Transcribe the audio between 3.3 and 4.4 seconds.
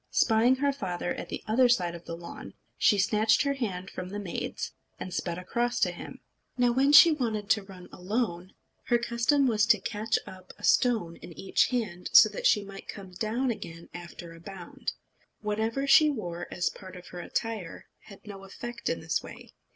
her hand from the